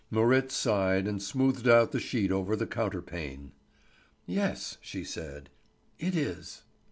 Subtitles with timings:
[0.09, 3.51] Marit sighed and smoothed out the sheet over the counterpane.
[4.25, 5.51] "Yes," she said,
[5.99, 6.63] "it is."